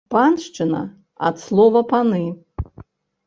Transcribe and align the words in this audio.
Паншчына 0.13 0.79
ад 1.29 1.35
слова 1.45 1.81
паны. 1.91 2.23